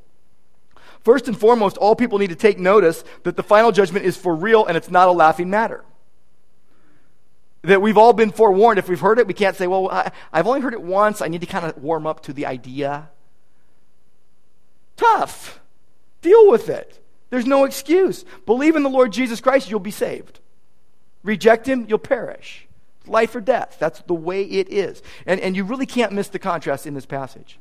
[1.00, 4.36] First and foremost, all people need to take notice that the final judgment is for
[4.36, 5.84] real and it's not a laughing matter.
[7.68, 8.78] That we've all been forewarned.
[8.78, 11.20] If we've heard it, we can't say, well, I, have only heard it once.
[11.20, 13.10] I need to kind of warm up to the idea.
[14.96, 15.60] Tough.
[16.22, 16.98] Deal with it.
[17.28, 18.24] There's no excuse.
[18.46, 20.40] Believe in the Lord Jesus Christ, you'll be saved.
[21.22, 22.66] Reject him, you'll perish.
[23.06, 23.76] Life or death.
[23.78, 25.02] That's the way it is.
[25.26, 27.58] And, and you really can't miss the contrast in this passage.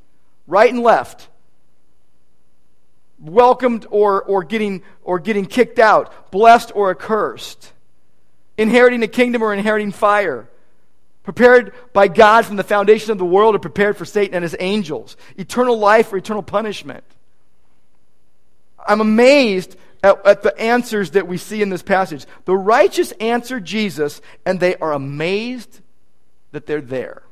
[0.47, 1.27] Right and left.
[3.19, 6.31] Welcomed or, or, getting, or getting kicked out.
[6.31, 7.73] Blessed or accursed.
[8.57, 10.49] Inheriting a kingdom or inheriting fire.
[11.23, 14.55] Prepared by God from the foundation of the world or prepared for Satan and his
[14.59, 15.17] angels.
[15.35, 17.03] Eternal life or eternal punishment.
[18.87, 22.25] I'm amazed at, at, the answers that we see in this passage.
[22.45, 25.81] The righteous answer Jesus, and they are amazed
[26.51, 27.23] that they're there.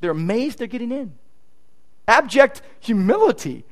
[0.00, 1.14] They're amazed they're getting in.
[2.08, 3.64] Abject humility.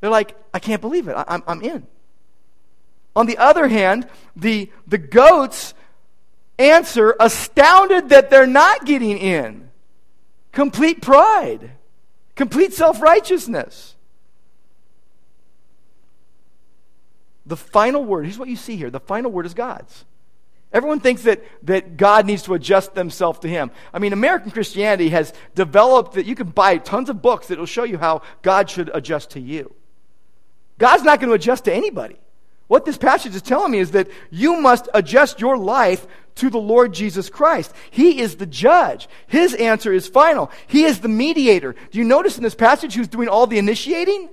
[0.00, 1.12] They're like, I can't believe it.
[1.12, 1.86] I, I'm, I'm in.
[3.16, 5.74] On the other hand, the, the goats
[6.58, 9.70] answer astounded that they're not getting in.
[10.52, 11.72] Complete pride,
[12.34, 13.94] complete self righteousness.
[17.46, 20.04] The final word, here's what you see here the final word is God's.
[20.72, 23.70] Everyone thinks that, that God needs to adjust themselves to Him.
[23.92, 27.66] I mean, American Christianity has developed that you can buy tons of books that will
[27.66, 29.72] show you how God should adjust to you.
[30.78, 32.16] God's not going to adjust to anybody.
[32.66, 36.58] What this passage is telling me is that you must adjust your life to the
[36.58, 37.72] Lord Jesus Christ.
[37.90, 39.08] He is the judge.
[39.26, 40.50] His answer is final.
[40.66, 41.74] He is the mediator.
[41.90, 44.30] Do you notice in this passage who's doing all the initiating?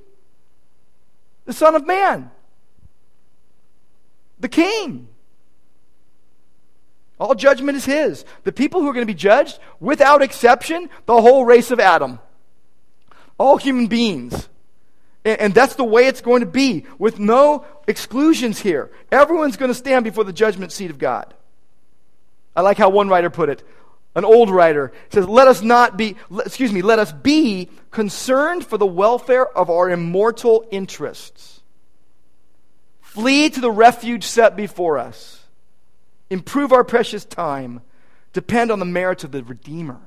[1.46, 2.32] The Son of Man
[4.42, 5.08] the king.
[7.20, 8.26] All judgment is his.
[8.44, 12.20] The people who are going to be judged, without exception, the whole race of Adam.
[13.38, 14.50] All human beings.
[15.24, 18.92] And, that's the way it's going to be, with no exclusions here.
[19.12, 21.34] Everyone's going to stand before the judgment seat of God.
[22.56, 23.64] I like how one writer put it.
[24.16, 28.78] An old writer says, Let us not be, excuse me, let us be concerned for
[28.78, 31.52] the welfare of our immortal interests
[33.12, 35.44] Flee to the refuge set before us.
[36.30, 37.82] Improve our precious time.
[38.32, 40.00] Depend on the merits of the Redeemer.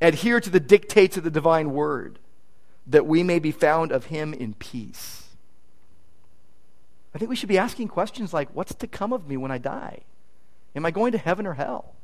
[0.00, 2.18] Adhere to the dictates of the divine word,
[2.86, 5.28] that we may be found of him in peace.
[7.14, 9.58] I think we should be asking questions like what's to come of me when I
[9.58, 10.00] die?
[10.74, 11.94] Am I going to heaven or hell?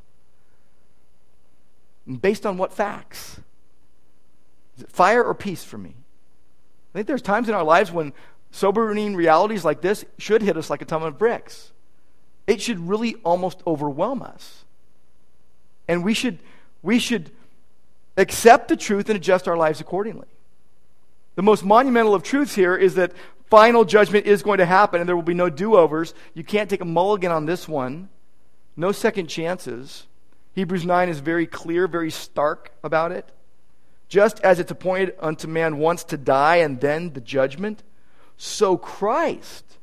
[2.07, 3.41] And based on what facts?
[4.77, 5.95] Is it fire or peace for me?
[6.95, 8.13] I think there's times in our lives when
[8.51, 11.73] sobering realities like this should hit us like a ton of bricks.
[12.47, 14.65] It should really almost overwhelm us.
[15.87, 16.39] And we should,
[16.83, 17.31] we should
[18.17, 20.27] accept the truth and adjust our lives accordingly.
[21.41, 23.15] The most monumental of truths here is that
[23.49, 26.13] final judgment is going to happen and there will be no do overs.
[26.35, 28.11] You can't take a mulligan on this one,
[28.77, 30.07] no second chances.
[30.53, 33.27] Hebrews 9 is very clear, very stark about it.
[34.07, 37.85] Just as it's appointed unto man once to die and then the judgment,
[38.37, 39.79] so Christ,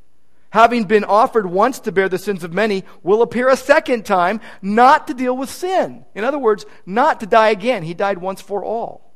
[0.51, 4.41] having been offered once to bear the sins of many, will appear a second time,
[4.61, 6.05] not to deal with sin.
[6.13, 7.81] In other words, not to die again.
[7.81, 9.06] He died once for all,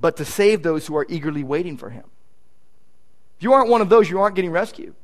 [0.00, 2.04] but to save those who are eagerly waiting for him.
[3.38, 4.94] If you aren't one of those, you aren't getting rescued.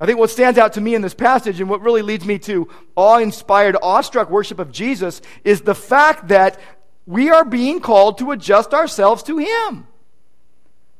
[0.00, 2.38] I think what stands out to me in this passage and what really leads me
[2.40, 6.58] to awe inspired, awestruck worship of Jesus is the fact that
[7.06, 9.86] we are being called to adjust ourselves to Him.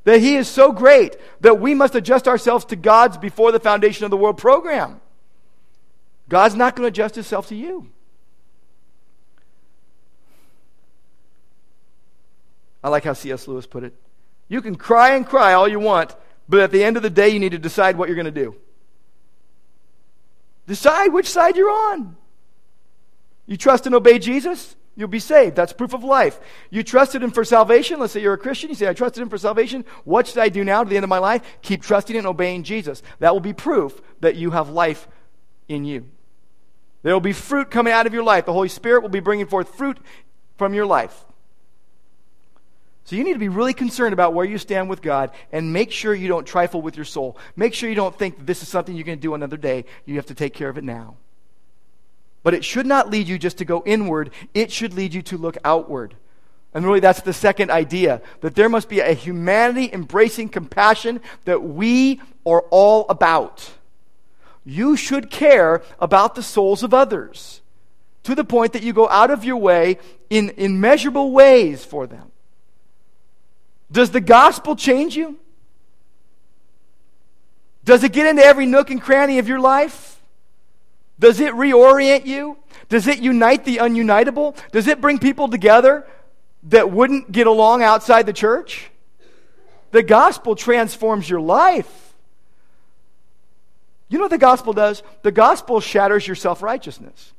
[0.05, 4.05] That He is so great that we must adjust ourselves to God's before the foundation
[4.05, 5.01] of the world program.
[6.29, 7.92] God's not going to adjust Himself to you.
[12.83, 13.47] I like how C.S.
[13.47, 13.95] Lewis put it.
[14.49, 16.15] You can cry and cry all you want,
[16.49, 18.31] but at the end of the day, you need to decide what you're going to
[18.31, 18.57] do.
[20.67, 22.17] Decide which side you're on.
[23.47, 24.77] You trust and obey Jesus?
[24.95, 25.57] You'll be saved.
[25.57, 26.39] That's proof of life.
[26.71, 27.99] You trusted Him for salvation.
[27.99, 28.69] Let's say you're a Christian.
[28.69, 29.85] You say, I trusted Him for salvation.
[30.05, 31.43] What should I do now to the end of my life?
[31.63, 33.03] Keep trusting and obeying Jesus.
[33.19, 35.09] That will be proof that you have life
[35.69, 36.07] in you.
[37.03, 38.45] There will be fruit coming out of your life.
[38.45, 39.99] The Holy Spirit will be bringing forth fruit
[40.57, 41.25] from your life.
[43.05, 45.91] So you need to be really concerned about where you stand with God and make
[45.91, 47.37] sure you don't trifle with your soul.
[47.57, 49.85] Make sure you don't think this is something you're going to do another day.
[50.05, 51.17] You have to take care of it now.
[52.45, 55.37] But it should not lead you just to go inward, it should lead you to
[55.37, 56.15] look outward.
[56.75, 61.63] And really, that's the second idea that there must be a humanity embracing compassion that
[61.63, 63.71] we are all about.
[64.65, 67.61] you should care about the souls of others
[68.23, 69.99] to the point that you go out of your way
[70.31, 72.32] in immeasurable ways for them.
[73.93, 75.39] Does the gospel change you?
[77.85, 80.21] Does it get into every nook and cranny of your life?
[81.19, 82.57] Does it reorient you?
[82.89, 84.57] Does it unite the ununitable?
[84.73, 86.07] Does it bring people together
[86.65, 88.91] that wouldn't get along outside the church?
[89.91, 92.15] The gospel transforms your life.
[94.09, 95.03] You know what the gospel does?
[95.23, 97.33] The gospel shatters your self righteousness.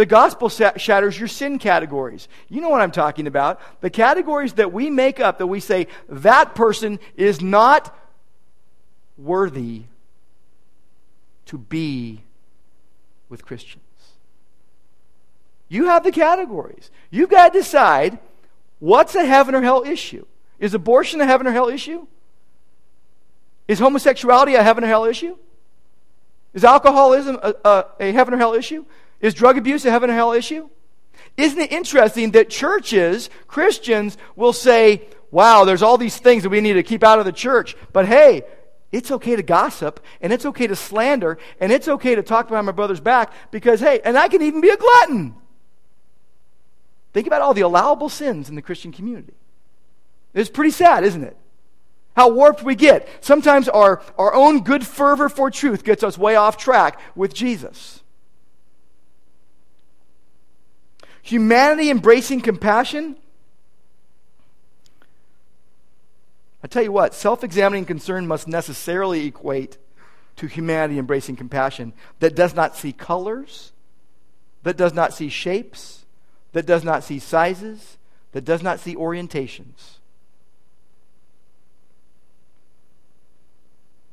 [0.00, 2.26] The gospel shatters your sin categories.
[2.48, 3.60] You know what I'm talking about.
[3.82, 7.94] The categories that we make up, that we say, that person is not
[9.18, 9.82] worthy
[11.44, 12.22] to be
[13.28, 13.84] with Christians.
[15.68, 16.90] You have the categories.
[17.10, 18.18] You've got to decide
[18.78, 20.24] what's a heaven or hell issue.
[20.58, 22.06] Is abortion a heaven or hell issue?
[23.68, 25.36] Is homosexuality a heaven or hell issue?
[26.54, 28.86] Is alcoholism a, a, a heaven or hell issue?
[29.20, 30.68] Is drug abuse a heaven or hell issue?
[31.36, 36.60] Isn't it interesting that churches, Christians, will say, wow, there's all these things that we
[36.60, 37.76] need to keep out of the church.
[37.92, 38.42] But hey,
[38.92, 42.66] it's okay to gossip, and it's okay to slander, and it's okay to talk behind
[42.66, 45.34] my brother's back because, hey, and I can even be a glutton.
[47.12, 49.34] Think about all the allowable sins in the Christian community.
[50.34, 51.36] It's pretty sad, isn't it?
[52.16, 53.08] How warped we get.
[53.20, 57.99] Sometimes our, our own good fervor for truth gets us way off track with Jesus.
[61.22, 63.16] Humanity embracing compassion.
[66.62, 69.78] I tell you what, self examining concern must necessarily equate
[70.36, 73.72] to humanity embracing compassion that does not see colors,
[74.62, 76.04] that does not see shapes,
[76.52, 77.98] that does not see sizes,
[78.32, 79.98] that does not see orientations.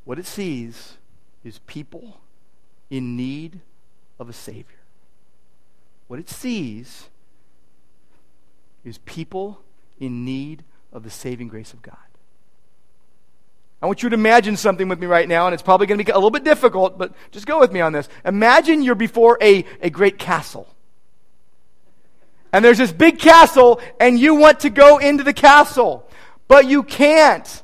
[0.05, 0.97] What it sees
[1.43, 2.21] is people
[2.89, 3.59] in need
[4.19, 4.76] of a Savior.
[6.07, 7.09] What it sees
[8.83, 9.59] is people
[9.99, 11.97] in need of the saving grace of God.
[13.81, 16.03] I want you to imagine something with me right now, and it's probably going to
[16.03, 18.09] be a little bit difficult, but just go with me on this.
[18.25, 20.67] Imagine you're before a, a great castle
[22.53, 26.09] and there's this big castle, and you want to go into the castle,
[26.47, 27.63] but you can't.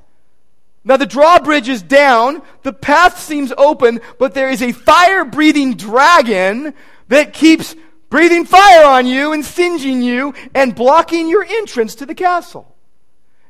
[0.84, 5.76] Now, the drawbridge is down, the path seems open, but there is a fire breathing
[5.76, 6.74] dragon
[7.08, 7.76] that keeps
[8.14, 12.76] breathing fire on you and singeing you and blocking your entrance to the castle.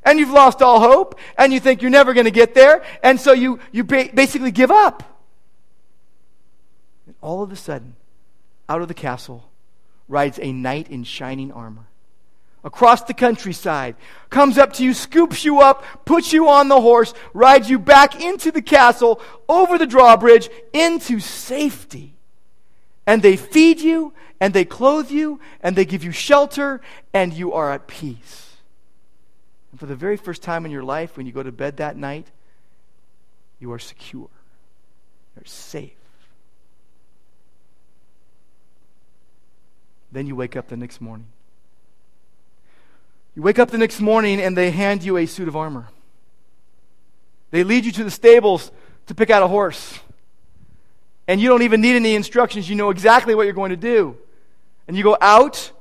[0.02, 3.20] And you've lost all hope, and you think you're never going to get there, and
[3.20, 5.02] so you, you ba- basically give up.
[7.04, 7.94] And all of a sudden,
[8.66, 9.50] out of the castle
[10.08, 11.84] rides a knight in shining armor
[12.64, 13.96] across the countryside,
[14.30, 18.18] comes up to you, scoops you up, puts you on the horse, rides you back
[18.18, 22.14] into the castle, over the drawbridge, into safety.
[23.06, 26.82] And they feed you, and they clothe you, and they give you shelter,
[27.14, 28.56] and you are at peace.
[29.70, 31.96] And for the very first time in your life, when you go to bed that
[31.96, 32.26] night,
[33.58, 34.28] you are secure.
[35.34, 35.92] You're safe.
[40.12, 41.28] Then you wake up the next morning.
[43.34, 45.88] You wake up the next morning and they hand you a suit of armor.
[47.50, 48.70] They lead you to the stables
[49.06, 49.98] to pick out a horse.
[51.26, 52.68] And you don't even need any instructions.
[52.68, 54.18] You know exactly what you're going to do.
[54.86, 55.72] And you go out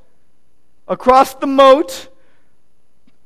[0.88, 2.10] across the moat,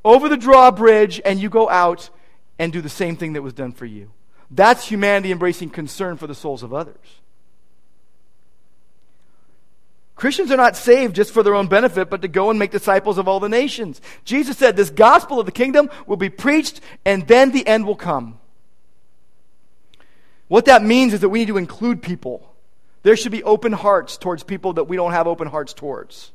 [0.04, 2.10] over the drawbridge, and you go out
[2.58, 4.10] and do the same thing that was done for you.
[4.50, 6.96] That's humanity embracing concern for the souls of others.
[10.18, 13.18] Christians are not saved just for their own benefit, but to go and make disciples
[13.18, 14.00] of all the nations.
[14.24, 17.94] Jesus said this gospel of the kingdom will be preached and then the end will
[17.94, 18.40] come.
[20.48, 22.52] What that means is that we need to include people.
[23.02, 26.32] There should be open hearts towards people that we don't have open hearts towards.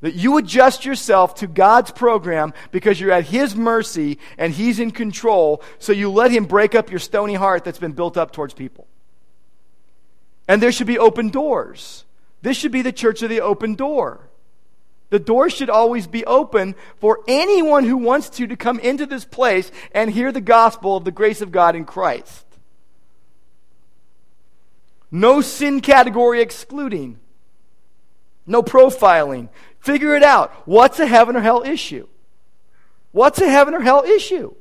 [0.00, 4.92] That you adjust yourself to God's program because you're at His mercy and He's in
[4.92, 8.54] control, so you let Him break up your stony heart that's been built up towards
[8.54, 8.86] people.
[10.46, 12.04] And there should be open doors.
[12.42, 14.28] This should be the church of the open door.
[15.10, 19.24] The door should always be open for anyone who wants to to come into this
[19.24, 22.44] place and hear the gospel of the grace of God in Christ.
[25.10, 27.18] No sin category excluding.
[28.46, 29.48] No profiling.
[29.80, 30.52] Figure it out.
[30.66, 32.06] What's a heaven or hell issue?
[33.12, 34.54] What's a heaven or hell issue?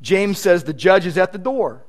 [0.00, 1.84] James says the judge is at the door.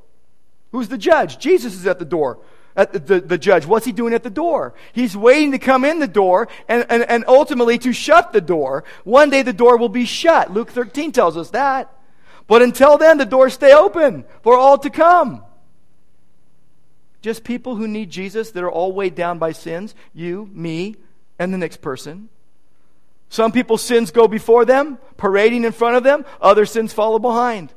[0.72, 1.38] Who's the judge?
[1.40, 2.40] Jesus is at the door
[2.76, 3.66] at the, the, the, judge.
[3.66, 4.74] What's he doing at the door?
[4.94, 8.84] He's waiting to come in the door and, and, and ultimately to shut the door.
[9.04, 10.52] One day the door will be shut.
[10.52, 11.94] Luke 13 tells us that.
[12.50, 15.44] But until then, the doors stay open for all to come.
[17.22, 20.96] Just people who need Jesus that are all weighed down by sins you, me,
[21.38, 22.28] and the next person.
[23.30, 26.26] Some people's sins go before them, parading in front of them.
[26.42, 27.72] Other sins follow behind.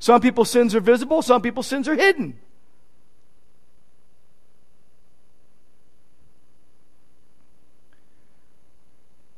[0.00, 2.36] Some people's sins are visible, some people's sins are hidden.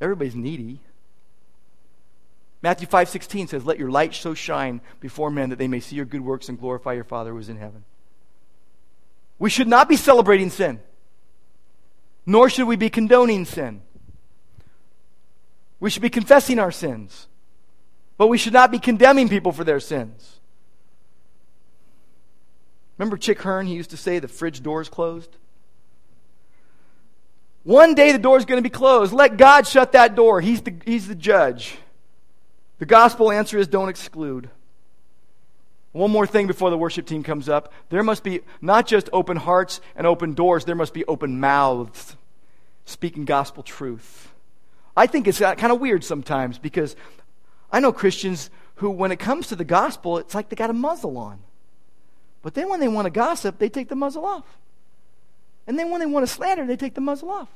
[0.01, 0.80] Everybody's needy.
[2.63, 6.05] Matthew 5:16 says, "Let your light so shine before men that they may see your
[6.05, 7.85] good works and glorify your Father who is in heaven."
[9.39, 10.81] We should not be celebrating sin,
[12.27, 13.83] nor should we be condoning sin.
[15.79, 17.29] We should be confessing our sins,
[18.17, 20.41] but we should not be condemning people for their sins.
[22.97, 23.67] Remember Chick Hearn?
[23.67, 25.37] He used to say the fridge door is closed.
[27.63, 29.13] One day the door is going to be closed.
[29.13, 30.41] Let God shut that door.
[30.41, 31.77] He's the, he's the judge.
[32.79, 34.51] The gospel answer is don't exclude.
[35.93, 37.72] One more thing before the worship team comes up.
[37.89, 42.16] There must be not just open hearts and open doors, there must be open mouths
[42.85, 44.33] speaking gospel truth.
[44.97, 46.97] I think it's kind of weird sometimes because
[47.70, 50.74] I know Christians who, when it comes to the gospel, it's like they got a
[50.74, 51.41] muzzle on.
[52.43, 54.45] But then when they want to gossip, they take the muzzle off.
[55.66, 57.49] And then when they want to slander, they take the muzzle off.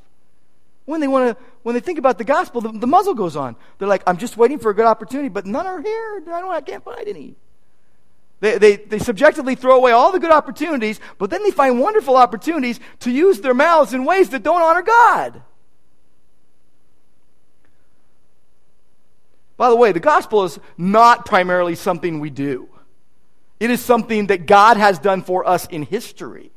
[0.84, 3.56] When they want to, when they think about the gospel, the, the muzzle goes on.
[3.78, 6.22] They're like, I'm just waiting for a good opportunity, but none are here.
[6.26, 7.36] I don't, I can't find any.
[8.40, 12.16] They, they, they subjectively throw away all the good opportunities, but then they find wonderful
[12.16, 15.42] opportunities to use their mouths in ways that don't honor God.
[19.56, 22.68] By the way, the gospel is not primarily something we do.
[23.60, 26.51] It is something that God has done for us in history.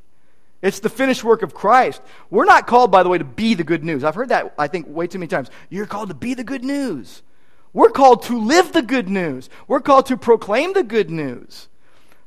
[0.66, 2.02] It's the finished work of Christ.
[2.32, 4.04] We're not called, by the way, to be the good news.
[4.04, 5.52] I've heard that, I think, way too many times.
[5.70, 7.22] You're called to be the good news.
[7.72, 9.48] We're called to live the good news.
[9.68, 11.68] We're called to proclaim the good news.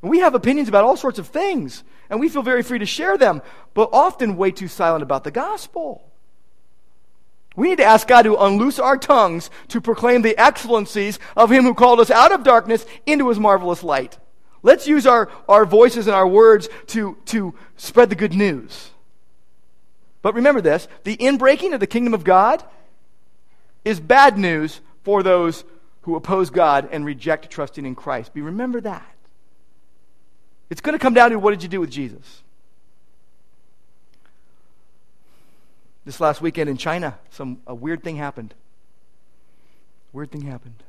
[0.02, 3.18] we have opinions about all sorts of things, and we feel very free to share
[3.18, 3.42] them,
[3.74, 6.08] but often way too silent about the gospel.
[7.56, 11.64] We need to ask God to unloose our tongues to proclaim the excellencies of Him
[11.64, 14.16] who called us out of darkness into His marvelous light.
[14.62, 18.90] Let's use our, our voices and our words to, to spread the good news.
[20.22, 22.62] But remember this the inbreaking of the kingdom of God
[23.84, 25.64] is bad news for those
[26.02, 28.34] who oppose God and reject trusting in Christ.
[28.34, 29.14] Be remember that.
[30.70, 32.42] It's going to come down to what did you do with Jesus?
[36.04, 38.54] This last weekend in China, some a weird thing happened.
[40.12, 40.82] Weird thing happened.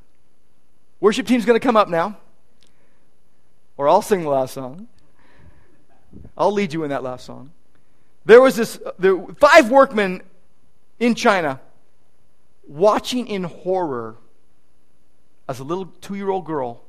[1.02, 2.18] Worship team's going to come up now.
[3.80, 4.90] Or I'll sing the last song.
[6.38, 7.52] I'll lead you in that last song.
[8.26, 10.22] There was this uh, there five workmen
[11.00, 11.62] in China
[12.68, 14.18] watching in horror
[15.48, 16.84] as a little 2-year-old girl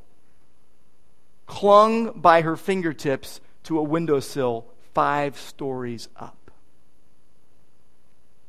[1.47, 6.51] clung by her fingertips to a windowsill 5 stories up.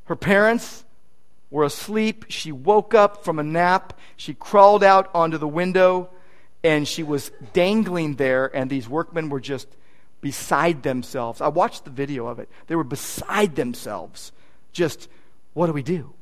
[0.05, 0.83] Her parents
[1.51, 2.25] were asleep.
[2.29, 3.99] She woke up from a nap.
[4.17, 6.09] She crawled out onto the window
[6.63, 9.67] and she was dangling there, and these workmen were just
[10.21, 11.41] beside themselves.
[11.41, 12.49] I watched the video of it.
[12.67, 14.31] They were beside themselves.
[14.71, 15.09] Just,
[15.53, 16.13] what do we do?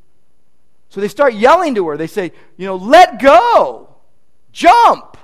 [0.89, 1.97] So they start yelling to her.
[1.97, 3.95] They say, you know, let go,
[4.51, 5.17] jump.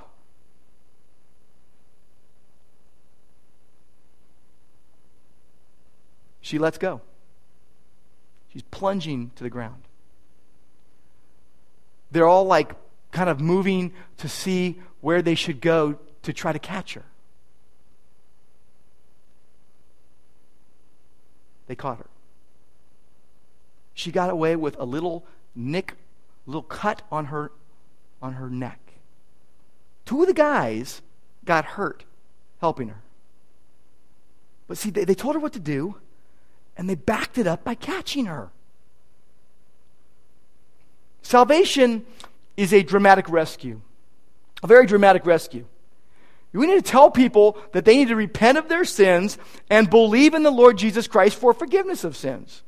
[6.40, 7.00] She lets go.
[8.52, 9.82] She's plunging to the ground.
[12.12, 12.72] They're all like
[13.10, 17.04] kind of moving to see where they should go to try to catch her.
[21.68, 22.08] They caught her.
[23.94, 25.94] She got away with a little nick,
[26.44, 27.52] little cut on her
[28.20, 28.80] on her neck.
[30.06, 31.02] Two of the guys
[31.44, 32.02] got hurt
[32.60, 33.02] helping her.
[34.66, 35.98] But see, they, they told her what to do,
[36.76, 38.50] and they backed it up by catching her.
[41.22, 42.04] Salvation
[42.56, 43.82] is a dramatic rescue,
[44.66, 45.64] a very dramatic rescue.
[46.52, 49.36] We need to tell people that they need to repent of their sins
[49.68, 52.62] and believe in the Lord Jesus Christ for forgiveness of sins.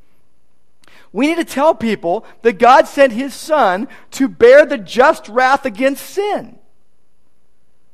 [1.11, 5.64] We need to tell people that God sent his son to bear the just wrath
[5.64, 6.59] against sin.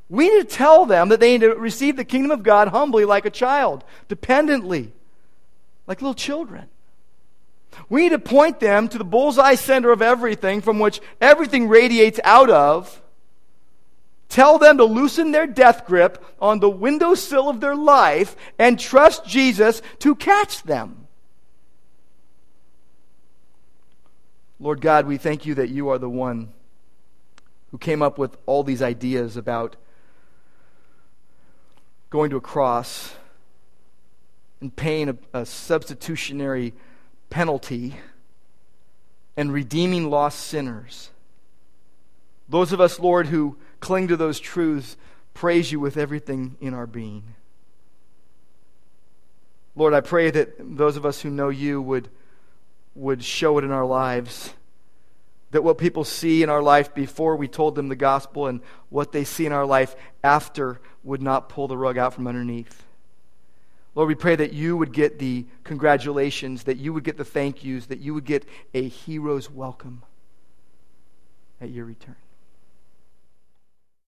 [0.09, 3.05] We need to tell them that they need to receive the kingdom of God humbly
[3.05, 4.93] like a child, dependently
[5.87, 6.67] like little children.
[7.89, 12.19] We need to point them to the bullseye center of everything from which everything radiates
[12.25, 13.01] out of.
[14.35, 19.25] Tell them to loosen their death grip on the windowsill of their life and trust
[19.25, 21.07] Jesus to catch them.
[24.59, 26.53] Lord God, we thank you that you are the one
[27.71, 29.77] who came up with all these ideas about
[32.11, 33.15] going to a cross
[34.61, 36.75] and paying a, a substitutionary
[37.31, 37.95] penalty
[39.37, 41.11] and redeeming lost sinners.
[42.49, 44.97] Those of us, Lord, who cling to those truths,
[45.35, 47.23] praise you with everything in our being.
[49.77, 52.09] Lord, I pray that those of us who know you would,
[52.95, 54.55] would show it in our lives.
[55.51, 59.13] That what people see in our life before we told them the gospel and what
[59.13, 62.85] they see in our life after would not pull the rug out from underneath.
[63.95, 67.63] Lord, we pray that you would get the congratulations, that you would get the thank
[67.63, 70.03] yous, that you would get a hero's welcome
[71.61, 72.17] at your return.